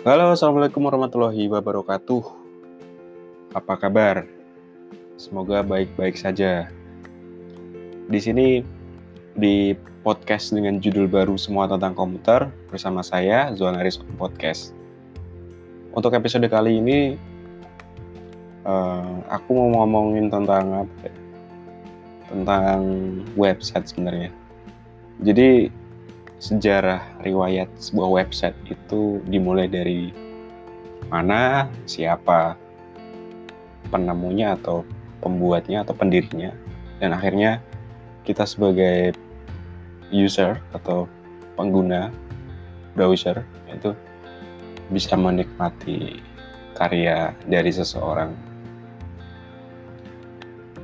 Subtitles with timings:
[0.00, 2.24] Halo, assalamualaikum warahmatullahi wabarakatuh.
[3.52, 4.24] Apa kabar?
[5.20, 6.72] Semoga baik-baik saja.
[8.08, 8.64] Di sini
[9.36, 14.72] di podcast dengan judul baru semua tentang komputer bersama saya Zonaris Podcast.
[15.92, 17.20] Untuk episode kali ini
[18.64, 20.96] uh, aku mau ngomongin tentang apa?
[21.04, 21.12] Ya?
[22.32, 22.80] Tentang
[23.36, 24.32] website sebenarnya.
[25.20, 25.68] Jadi
[26.40, 30.08] sejarah riwayat sebuah website itu dimulai dari
[31.12, 32.56] mana, siapa
[33.92, 34.82] penemunya atau
[35.20, 36.56] pembuatnya atau pendirinya
[36.96, 37.60] dan akhirnya
[38.24, 39.12] kita sebagai
[40.08, 41.04] user atau
[41.60, 42.08] pengguna
[42.96, 43.92] browser itu
[44.88, 46.18] bisa menikmati
[46.74, 48.32] karya dari seseorang.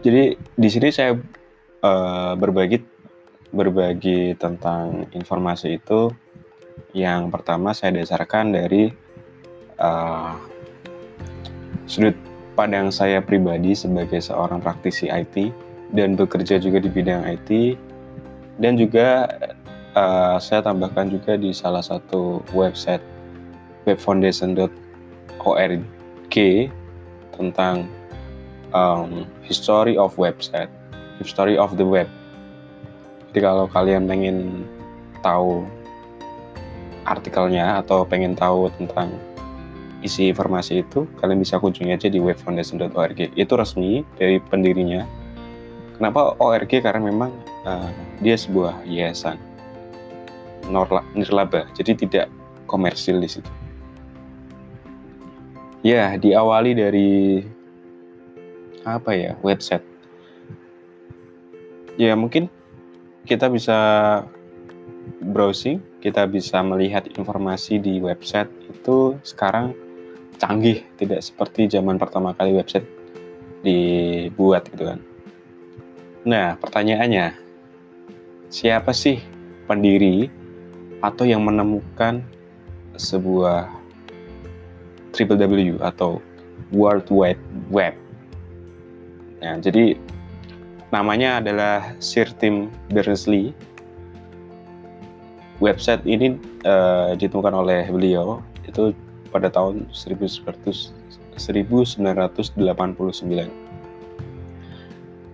[0.04, 1.18] Jadi di sini saya
[1.82, 2.78] uh, berbagi
[3.56, 6.12] berbagi tentang informasi itu
[6.92, 8.92] yang pertama saya dasarkan dari
[9.80, 10.36] uh,
[11.88, 12.12] sudut
[12.52, 15.48] pandang saya pribadi sebagai seorang praktisi IT
[15.96, 17.80] dan bekerja juga di bidang IT
[18.60, 19.24] dan juga
[19.96, 23.00] uh, saya tambahkan juga di salah satu website
[23.88, 26.36] webfoundation.org
[27.36, 27.84] tentang
[28.72, 30.72] um, history of website,
[31.20, 32.08] history of the web
[33.36, 34.64] jadi kalau kalian pengen
[35.20, 35.68] tahu
[37.04, 39.12] artikelnya atau pengen tahu tentang
[40.00, 43.36] isi informasi itu, kalian bisa kunjungi aja di webfoundation.org.
[43.36, 45.04] Itu resmi dari pendirinya.
[46.00, 46.80] Kenapa ORG?
[46.80, 47.28] Karena memang
[47.68, 47.92] uh,
[48.24, 49.36] dia sebuah yayasan
[51.12, 52.26] nirlaba, jadi tidak
[52.64, 53.52] komersil di situ.
[55.84, 57.44] Ya, diawali dari
[58.80, 59.84] apa ya website.
[62.00, 62.48] Ya mungkin
[63.26, 63.78] kita bisa
[65.20, 69.74] browsing, kita bisa melihat informasi di website itu sekarang
[70.38, 72.86] canggih, tidak seperti zaman pertama kali website
[73.66, 75.00] dibuat gitu kan.
[76.26, 77.34] Nah, pertanyaannya,
[78.50, 79.18] siapa sih
[79.66, 80.30] pendiri
[81.02, 82.22] atau yang menemukan
[82.96, 83.68] sebuah
[85.14, 86.22] triple W atau
[86.74, 87.94] World Wide Web?
[89.42, 89.94] Nah, jadi
[90.94, 93.54] namanya adalah Sir Tim Berners-Lee.
[95.56, 96.36] Website ini
[96.68, 98.92] uh, ditemukan oleh beliau itu
[99.32, 100.92] pada tahun 1900,
[101.40, 102.56] 1989.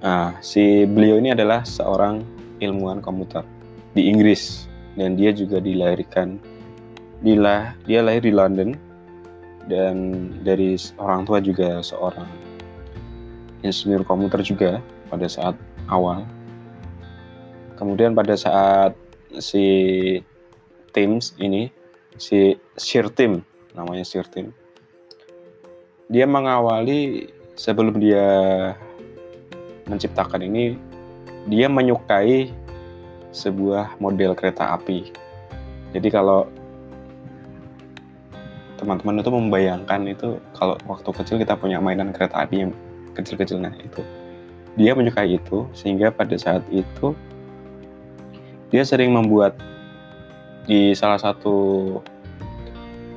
[0.02, 2.22] Nah, si beliau ini adalah seorang
[2.62, 3.42] ilmuwan komputer
[3.94, 6.38] di Inggris dan dia juga dilahirkan
[7.22, 8.74] dia, dia lahir di London
[9.70, 12.26] dan dari orang tua juga seorang
[13.62, 15.52] insinyur komputer juga pada saat
[15.92, 16.24] awal.
[17.76, 18.96] Kemudian pada saat
[19.36, 19.64] si
[20.96, 21.68] Teams ini,
[22.16, 23.44] si Sir Tim,
[23.76, 24.56] namanya Sir Tim,
[26.08, 28.24] dia mengawali sebelum dia
[29.84, 30.80] menciptakan ini,
[31.52, 32.48] dia menyukai
[33.36, 35.12] sebuah model kereta api.
[35.92, 36.48] Jadi kalau
[38.80, 42.72] teman-teman itu membayangkan itu kalau waktu kecil kita punya mainan kereta api yang
[43.14, 44.02] kecil-kecil nah itu
[44.76, 47.12] dia menyukai itu sehingga pada saat itu
[48.72, 49.56] dia sering membuat
[50.64, 51.98] di salah satu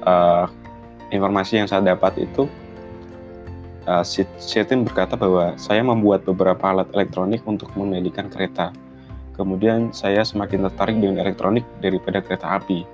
[0.03, 0.45] uh,
[1.13, 2.49] informasi yang saya dapat itu
[3.88, 4.03] uh,
[4.41, 8.73] Setin berkata bahwa saya membuat beberapa alat elektronik untuk mengendalikan kereta.
[9.35, 12.88] Kemudian saya semakin tertarik dengan elektronik daripada kereta api.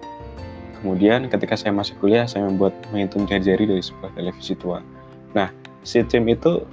[0.82, 4.82] Kemudian ketika saya masih kuliah, saya membuat menghitung jari-jari dari sebuah televisi tua.
[5.38, 5.54] Nah,
[5.86, 6.66] si tim itu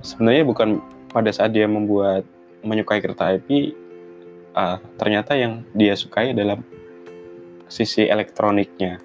[0.00, 0.80] sebenarnya bukan
[1.14, 2.26] pada saat dia membuat
[2.66, 3.70] menyukai kereta api
[4.58, 6.58] uh, ternyata yang dia sukai adalah
[7.70, 8.98] sisi elektroniknya.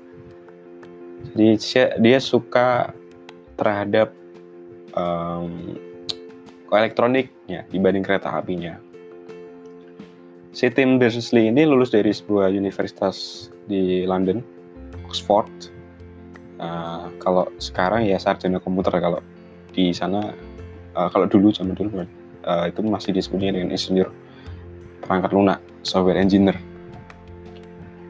[1.35, 1.53] Jadi
[2.01, 2.89] dia suka
[3.59, 4.15] terhadap
[4.95, 5.75] um,
[6.71, 8.79] elektroniknya dibanding kereta apinya.
[10.49, 14.41] Si Tim Berners-Lee ini lulus dari sebuah universitas di London
[15.05, 15.51] Oxford.
[16.59, 19.23] Uh, kalau sekarang ya sarjana komputer kalau
[19.71, 20.35] di sana
[20.95, 22.05] uh, kalau dulu zaman dulu
[22.45, 24.09] uh, itu masih disebutnya dengan insinyur
[25.03, 26.57] perangkat lunak software engineer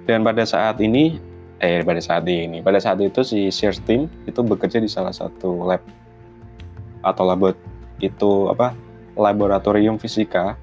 [0.10, 1.22] dan pada saat ini
[1.60, 5.68] eh pada saat ini pada saat itu si Sir Team itu bekerja di salah satu
[5.68, 5.84] lab
[7.04, 7.56] atau labot
[8.00, 8.76] itu apa
[9.20, 10.56] laboratorium fisika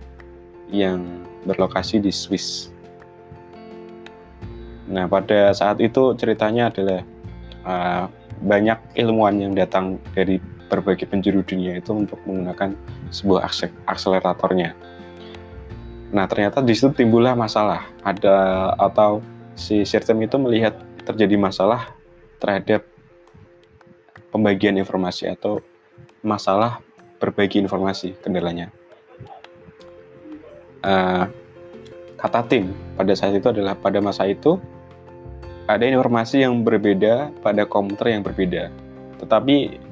[0.72, 1.04] yang
[1.44, 2.72] berlokasi di Swiss.
[4.88, 7.00] Nah pada saat itu ceritanya adalah
[7.62, 8.04] uh,
[8.40, 12.74] banyak ilmuwan yang datang dari berbagai penjuru dunia itu untuk menggunakan
[13.14, 13.46] sebuah
[13.86, 14.74] akseleratornya.
[16.14, 17.86] Nah, ternyata di situ timbullah masalah.
[18.02, 19.22] Ada atau
[19.58, 21.90] si sistem itu melihat terjadi masalah
[22.38, 22.86] terhadap
[24.30, 25.62] pembagian informasi atau
[26.20, 26.82] masalah
[27.16, 28.68] berbagi informasi kendalanya.
[30.84, 31.26] Uh,
[32.20, 34.60] kata tim pada saat itu adalah pada masa itu
[35.66, 38.70] ada informasi yang berbeda pada komputer yang berbeda,
[39.18, 39.82] tetapi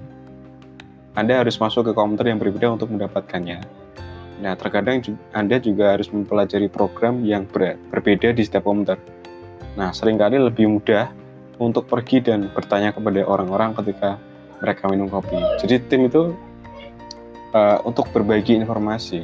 [1.15, 3.63] Anda harus masuk ke komputer yang berbeda untuk mendapatkannya.
[4.43, 4.99] Nah, terkadang
[5.31, 8.99] Anda juga harus mempelajari program yang ber berbeda di setiap komputer.
[9.79, 11.11] Nah, sering kali lebih mudah
[11.63, 14.19] untuk pergi dan bertanya kepada orang-orang ketika
[14.59, 15.39] mereka minum kopi.
[15.63, 16.35] Jadi tim itu
[17.55, 19.23] uh, untuk berbagi informasi.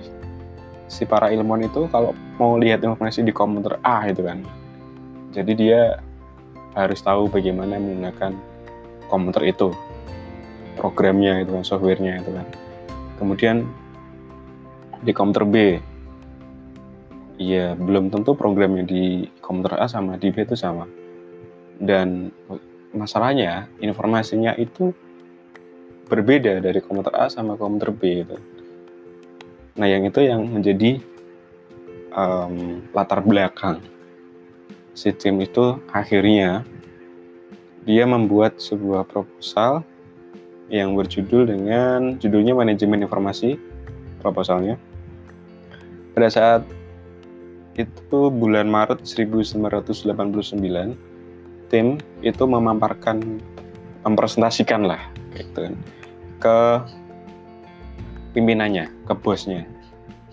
[0.90, 4.42] Si para ilmuwan itu kalau mau lihat informasi di komputer A itu kan,
[5.30, 5.80] jadi dia
[6.74, 8.34] harus tahu bagaimana menggunakan
[9.06, 9.70] komputer itu,
[10.80, 12.46] programnya itu kan, softwarenya itu kan.
[13.20, 13.68] Kemudian
[15.04, 15.56] di komputer B,
[17.36, 20.88] iya belum tentu programnya di komputer A sama di B itu sama.
[21.76, 22.32] Dan
[22.96, 24.96] masalahnya informasinya itu
[26.08, 28.36] berbeda dari komputer A sama komputer B gitu.
[29.76, 30.98] Nah yang itu yang menjadi
[32.16, 33.78] um, latar belakang
[34.92, 36.66] si tim itu akhirnya
[37.86, 39.86] dia membuat sebuah proposal
[40.70, 43.58] yang berjudul dengan judulnya manajemen informasi
[44.22, 44.78] proposalnya
[46.14, 46.62] pada saat
[47.74, 50.06] itu bulan Maret 1989
[51.70, 51.86] tim
[52.22, 53.40] itu memamparkan
[54.02, 55.00] mempresentasikan lah
[55.34, 55.74] gitu kan
[56.40, 56.58] ke
[58.32, 59.66] pimpinannya, ke bosnya.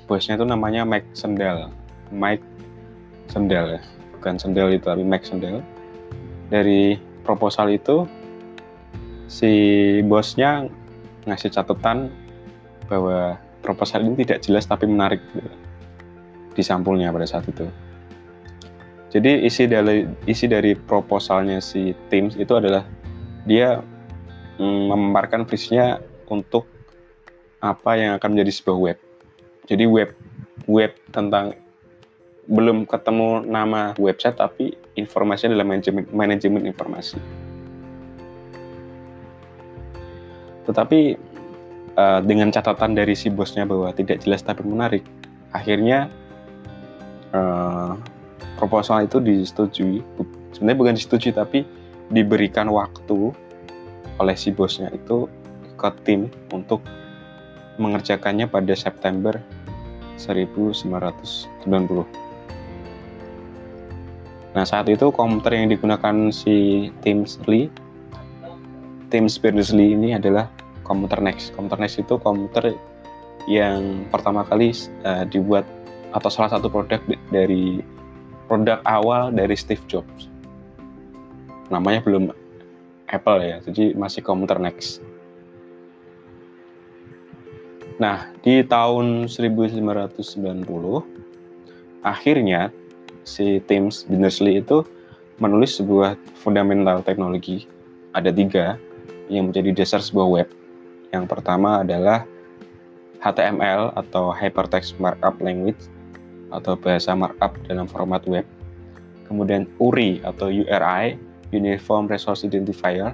[0.07, 1.67] Bosnya itu namanya Mike Sendal.
[2.13, 2.45] Mike
[3.27, 3.81] Sendal ya,
[4.17, 5.59] bukan Sendal itu tapi Mike Sendal.
[6.47, 6.95] Dari
[7.27, 8.07] proposal itu
[9.27, 9.51] si
[10.07, 10.71] bosnya
[11.27, 12.09] ngasih catatan
[12.87, 15.51] bahwa proposal ini tidak jelas tapi menarik gitu,
[16.55, 17.67] di sampulnya pada saat itu.
[19.11, 22.83] Jadi isi dari isi dari proposalnya si Teams itu adalah
[23.47, 23.79] dia
[24.57, 26.01] Mm, memaparkan visinya
[26.33, 26.65] untuk
[27.61, 28.97] apa yang akan menjadi sebuah web.
[29.69, 30.09] Jadi web
[30.65, 31.53] web tentang
[32.49, 37.21] belum ketemu nama website tapi informasinya adalah manajemen, manajemen informasi.
[40.67, 40.99] Tetapi
[41.95, 45.07] uh, dengan catatan dari si bosnya bahwa tidak jelas tapi menarik,
[45.55, 46.11] akhirnya
[47.31, 47.95] uh,
[48.59, 50.03] proposal itu disetujui.
[50.51, 51.63] Sebenarnya bukan disetujui tapi
[52.11, 53.31] diberikan waktu
[54.17, 55.29] oleh si bosnya itu
[55.77, 56.81] ke tim untuk
[57.77, 59.37] mengerjakannya pada September
[60.17, 61.69] 1990.
[64.57, 67.69] Nah, saat itu komputer yang digunakan si Tim Lee,
[69.07, 70.51] Tim Berners-Lee ini adalah
[70.83, 71.55] komputer Next.
[71.55, 72.75] Komputer Next itu komputer
[73.47, 74.75] yang pertama kali
[75.07, 75.63] uh, dibuat
[76.11, 76.99] atau salah satu produk
[77.31, 77.79] dari
[78.51, 80.27] produk awal dari Steve Jobs.
[81.71, 82.31] Namanya belum
[83.07, 84.99] Apple ya, jadi masih komputer Next.
[87.97, 89.87] Nah, di tahun 1990,
[92.03, 92.69] akhirnya
[93.23, 94.83] si Tim Berners-Lee itu
[95.39, 97.65] menulis sebuah fundamental teknologi.
[98.13, 98.77] Ada tiga
[99.27, 100.49] yang menjadi dasar sebuah web.
[101.11, 102.27] Yang pertama adalah
[103.23, 105.89] HTML atau Hypertext Markup Language
[106.53, 108.47] atau bahasa markup dalam format web.
[109.27, 111.19] Kemudian URI atau URI
[111.51, 113.11] Uniform Resource Identifier.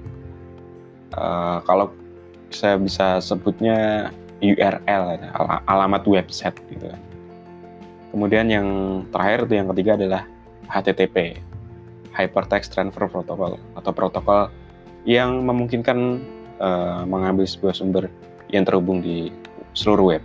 [1.14, 1.94] Uh, kalau
[2.50, 4.10] saya bisa sebutnya
[4.42, 6.90] URL, ya, al alamat website gitu.
[8.14, 8.68] Kemudian yang
[9.10, 10.22] terakhir itu yang ketiga adalah
[10.70, 11.42] HTTP,
[12.14, 14.54] Hypertext Transfer Protocol atau protokol
[15.04, 16.24] yang memungkinkan
[16.60, 18.08] uh, mengambil sebuah sumber
[18.52, 19.32] yang terhubung di
[19.76, 20.24] seluruh web.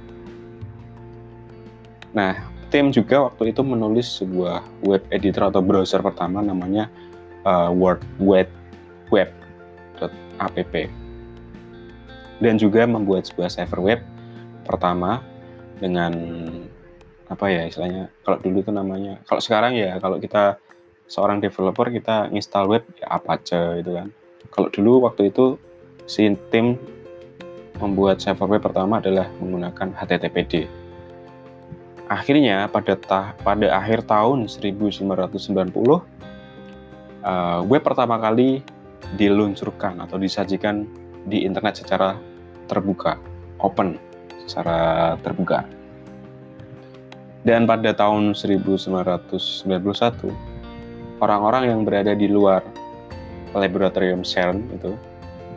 [2.15, 6.93] Nah, tim juga waktu itu menulis sebuah web editor atau browser pertama namanya
[7.49, 8.53] uh, World Wide
[9.09, 9.33] Web
[10.39, 10.55] app
[12.39, 14.01] dan juga membuat sebuah server web
[14.63, 15.23] pertama
[15.83, 16.15] dengan
[17.29, 20.57] apa ya istilahnya kalau dulu itu namanya kalau sekarang ya kalau kita
[21.11, 24.09] seorang developer kita install web ya aja itu kan
[24.53, 25.57] kalau dulu waktu itu
[26.09, 26.81] si tim
[27.79, 30.67] membuat server pertama adalah menggunakan HTTPD
[32.09, 35.05] akhirnya pada ta pada akhir tahun 1990
[37.23, 38.65] uh, web pertama kali
[39.17, 40.85] diluncurkan atau disajikan
[41.29, 42.17] di internet secara
[42.69, 43.17] terbuka,
[43.61, 43.97] open,
[44.45, 45.65] secara terbuka.
[47.45, 50.29] Dan pada tahun 1991,
[51.23, 52.61] orang-orang yang berada di luar
[53.55, 54.97] laboratorium CERN itu,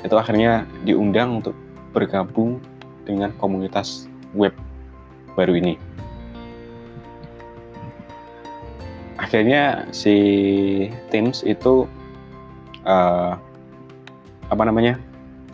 [0.03, 1.55] itu akhirnya diundang untuk
[1.91, 2.63] bergabung
[3.03, 4.55] dengan komunitas web
[5.35, 5.75] baru ini.
[9.31, 10.17] akhirnya si
[11.07, 11.87] Teams itu
[12.83, 13.39] uh,
[14.51, 14.99] apa namanya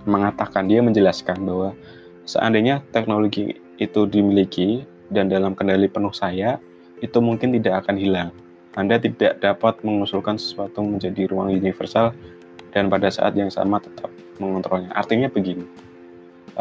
[0.10, 1.78] mengatakan dia menjelaskan bahwa
[2.26, 4.82] seandainya teknologi itu dimiliki
[5.14, 6.58] dan dalam kendali penuh saya
[7.06, 8.34] itu mungkin tidak akan hilang.
[8.78, 12.14] Anda tidak dapat mengusulkan sesuatu menjadi ruang universal
[12.70, 14.94] dan pada saat yang sama tetap mengontrolnya.
[14.94, 15.66] Artinya begini,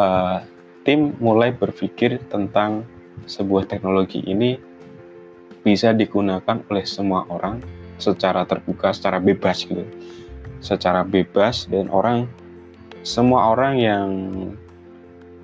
[0.01, 0.41] uh,
[0.81, 2.89] tim mulai berpikir tentang
[3.29, 4.57] sebuah teknologi ini
[5.61, 7.61] bisa digunakan oleh semua orang
[8.01, 9.85] secara terbuka, secara bebas gitu,
[10.65, 12.25] secara bebas dan orang
[13.05, 14.09] semua orang yang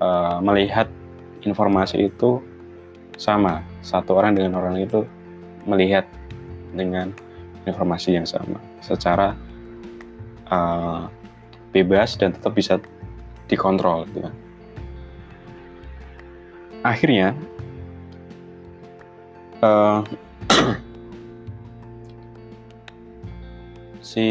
[0.01, 0.89] uh, melihat
[1.45, 2.41] informasi itu
[3.19, 5.05] sama satu orang dengan orang itu
[5.69, 6.07] melihat
[6.75, 7.13] dengan
[7.63, 9.37] informasi yang sama secara
[10.51, 11.07] uh,
[11.71, 12.77] bebas dan tetap bisa
[13.47, 14.35] dikontrol gitu kan.
[16.83, 17.31] Akhirnya
[19.63, 20.03] uh,
[24.03, 24.27] si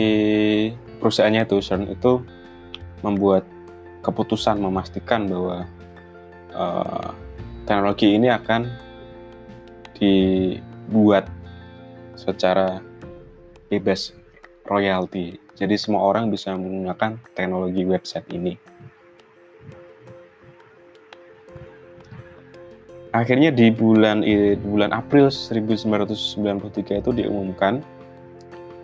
[1.00, 2.22] perusahaannya itu CERN itu
[3.02, 3.42] membuat
[4.04, 5.66] keputusan memastikan bahwa
[6.54, 7.10] uh,
[7.66, 8.70] teknologi ini akan
[9.96, 11.26] dibuat
[12.14, 12.80] secara
[13.72, 14.12] bebas
[14.68, 15.40] royalti.
[15.56, 18.56] Jadi semua orang bisa menggunakan teknologi website ini.
[23.12, 27.84] Akhirnya di bulan di bulan April 1993 itu diumumkan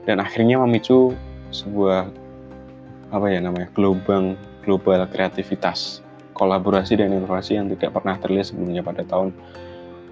[0.05, 1.17] dan akhirnya memicu
[1.49, 2.13] sebuah
[3.09, 4.37] apa ya namanya gelombang
[4.69, 6.05] global kreativitas
[6.37, 9.33] kolaborasi dan inovasi yang tidak pernah terlihat sebelumnya pada tahun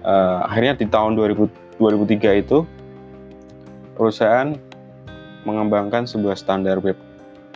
[0.01, 2.65] uh, akhirnya di tahun 2000, 2003 itu
[3.97, 4.53] perusahaan
[5.43, 6.95] mengembangkan sebuah standar web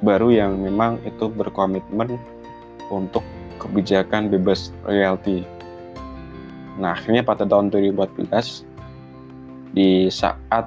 [0.02, 2.18] baru yang memang itu berkomitmen
[2.90, 3.22] untuk
[3.62, 5.46] kebijakan bebas royalti.
[6.82, 8.66] Nah, akhirnya pada tahun 2014
[9.78, 10.66] di saat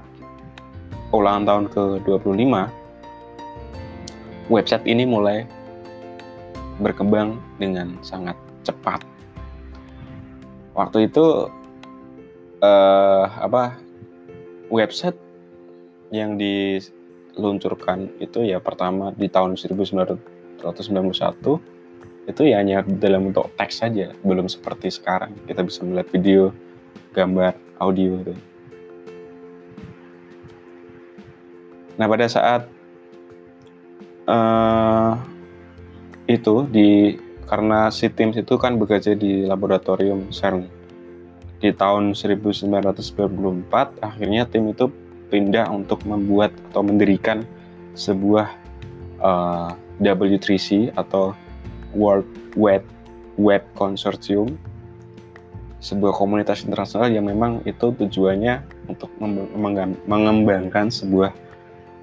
[1.10, 2.54] ulang tahun ke-25
[4.46, 5.42] website ini mulai
[6.78, 9.02] berkembang dengan sangat cepat.
[10.74, 11.50] Waktu itu
[12.62, 13.78] uh, apa
[14.70, 15.14] website
[16.14, 16.78] yang di
[17.34, 20.62] luncurkan itu ya pertama di tahun 1991
[22.24, 26.42] itu ya hanya dalam bentuk teks saja, belum seperti sekarang kita bisa melihat video,
[27.12, 27.52] gambar,
[27.82, 28.34] audio itu.
[32.00, 32.64] Nah pada saat
[34.30, 35.20] uh,
[36.24, 40.64] itu di karena si tim itu kan bekerja di laboratorium CERN
[41.60, 44.88] di tahun 1994 akhirnya tim itu
[45.34, 47.42] pindah untuk membuat atau mendirikan
[47.98, 48.46] sebuah
[49.18, 51.34] uh, W3C atau
[51.90, 52.86] World Web
[53.34, 54.54] Web Consortium
[55.82, 59.12] sebuah komunitas internasional yang memang itu tujuannya untuk
[60.08, 61.28] mengembangkan sebuah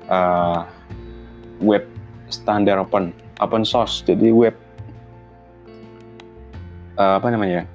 [0.06, 0.62] uh,
[1.64, 1.82] web
[2.30, 3.10] standar open
[3.42, 4.06] open source.
[4.06, 4.54] Jadi web
[7.02, 7.66] uh, apa namanya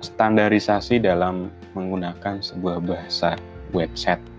[0.00, 3.36] standarisasi dalam menggunakan sebuah bahasa
[3.76, 4.35] website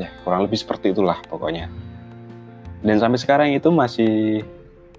[0.00, 1.68] ya kurang lebih seperti itulah pokoknya.
[2.80, 4.40] Dan sampai sekarang itu masih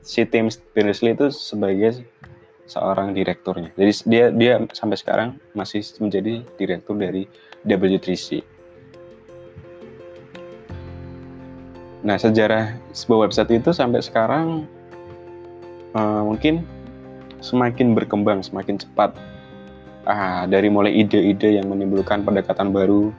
[0.06, 2.06] si Tim Berners-Lee itu sebagai
[2.70, 3.74] seorang direkturnya.
[3.74, 7.26] Jadi dia dia sampai sekarang masih menjadi direktur dari
[7.66, 8.46] W3C
[12.02, 14.66] nah sejarah sebuah website itu sampai sekarang
[15.94, 16.66] uh, mungkin
[17.42, 19.14] semakin berkembang semakin cepat.
[20.02, 23.14] Ah, dari mulai ide-ide yang menimbulkan pendekatan baru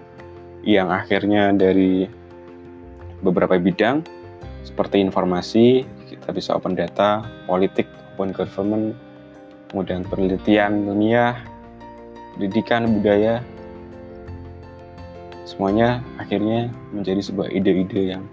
[0.63, 2.07] yang akhirnya dari
[3.23, 4.03] beberapa bidang
[4.63, 8.95] seperti informasi, kita bisa open data, politik, open government,
[9.71, 11.35] kemudian penelitian ilmiah,
[12.39, 13.43] pendidikan, budaya,
[15.43, 18.25] semuanya akhirnya menjadi sebuah ide-ide yang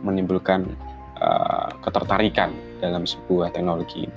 [0.00, 0.66] menimbulkan
[1.20, 2.50] uh, ketertarikan
[2.80, 4.08] dalam sebuah teknologi.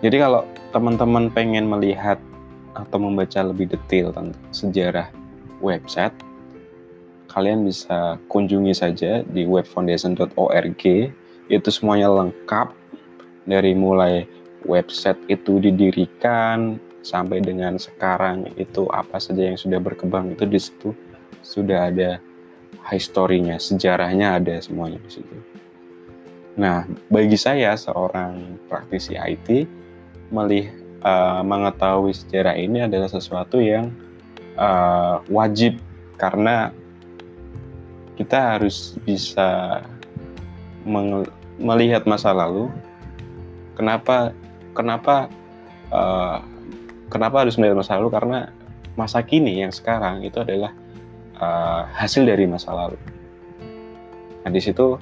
[0.00, 2.16] Jadi kalau teman-teman pengen melihat
[2.74, 5.08] atau membaca lebih detail tentang sejarah
[5.60, 6.14] website,
[7.30, 10.84] kalian bisa kunjungi saja di webfoundation.org.
[11.50, 12.74] Itu semuanya lengkap
[13.46, 14.26] dari mulai
[14.66, 20.92] website itu didirikan sampai dengan sekarang itu apa saja yang sudah berkembang itu di situ
[21.40, 22.20] sudah ada
[22.92, 25.36] historinya, sejarahnya ada semuanya di situ.
[26.60, 29.64] Nah, bagi saya seorang praktisi IT
[30.28, 33.92] melihat uh, mengetahui sejarah ini adalah sesuatu yang
[34.56, 35.80] uh, wajib
[36.20, 36.72] karena
[38.20, 39.80] kita harus bisa
[41.56, 42.68] melihat masa lalu.
[43.76, 44.36] Kenapa
[44.76, 45.32] kenapa
[45.88, 46.44] uh,
[47.08, 48.12] kenapa harus melihat masa lalu?
[48.12, 48.38] Karena
[48.92, 50.76] masa kini yang sekarang itu adalah
[51.40, 53.00] uh, hasil dari masa lalu.
[54.44, 55.00] Nah di situ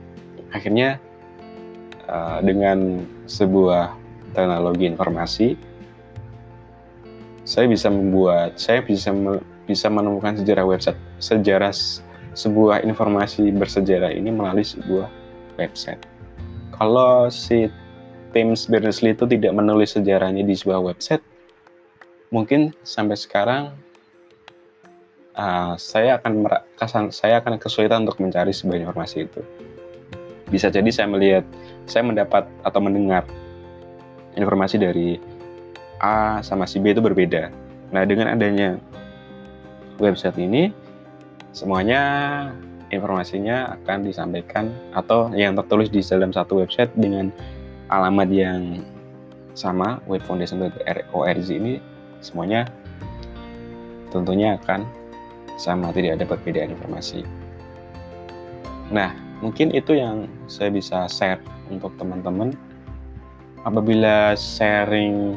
[0.55, 1.03] akhirnya
[2.07, 3.99] uh, dengan sebuah
[4.31, 5.68] teknologi informasi
[7.49, 9.09] saya bisa membuat saya bisa
[9.65, 11.73] bisa menemukan sejarah website sejarah
[12.37, 15.09] sebuah informasi bersejarah ini melalui sebuah
[15.57, 16.05] website.
[16.77, 17.73] Kalau si
[18.37, 21.25] James Berners-Lee itu tidak menulis sejarahnya di sebuah website
[22.29, 23.73] mungkin sampai sekarang
[25.33, 26.45] uh, saya akan
[27.09, 29.41] saya akan kesulitan untuk mencari sebuah informasi itu.
[30.53, 31.49] Bisa jadi saya melihat
[31.89, 33.25] saya mendapat atau mendengar
[34.37, 35.17] informasi dari
[35.99, 37.51] A sama si B itu berbeda.
[37.91, 38.79] Nah, dengan adanya
[39.99, 40.71] website ini,
[41.51, 42.03] semuanya
[42.89, 47.33] informasinya akan disampaikan atau yang tertulis di dalam satu website dengan
[47.89, 48.61] alamat yang
[49.57, 51.83] sama, webfoundation.org ini
[52.23, 52.69] semuanya
[54.15, 54.87] tentunya akan
[55.59, 57.27] sama, tidak ada perbedaan informasi.
[58.89, 59.13] Nah,
[59.43, 62.55] mungkin itu yang saya bisa share untuk teman-teman.
[63.67, 65.37] Apabila sharing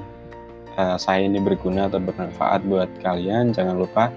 [0.78, 4.12] uh, saya ini berguna atau bermanfaat buat kalian, jangan lupa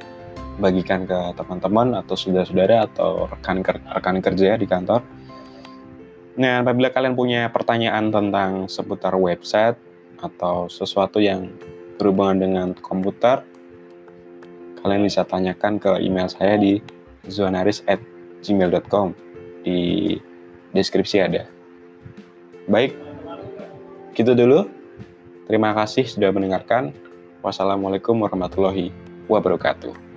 [0.59, 5.03] bagikan ke teman-teman atau saudara-saudara atau rekan rekan kerja di kantor.
[6.35, 9.79] Nah, apabila kalian punya pertanyaan tentang seputar website
[10.19, 11.51] atau sesuatu yang
[11.99, 13.47] berhubungan dengan komputer,
[14.83, 16.83] kalian bisa tanyakan ke email saya di
[17.31, 19.15] zonaris@gmail.com
[19.63, 20.15] di
[20.75, 21.47] deskripsi ada.
[22.67, 22.99] Baik,
[24.19, 24.67] gitu dulu.
[25.45, 26.97] Terima kasih sudah mendengarkan.
[27.45, 28.89] Wassalamualaikum warahmatullahi
[29.29, 30.14] wabarakatuh.